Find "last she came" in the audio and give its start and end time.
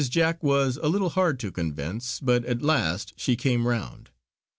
2.63-3.67